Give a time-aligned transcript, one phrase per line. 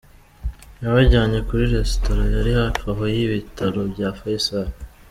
[0.81, 4.69] Yabajyanye kuri resitora yari hafi aho y’Ibitaro bya Faisal.